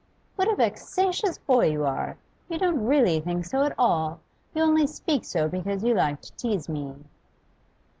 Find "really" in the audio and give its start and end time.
2.87-3.19